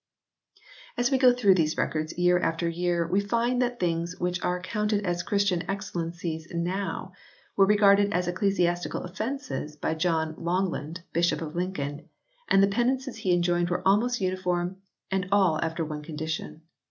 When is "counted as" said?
4.59-5.21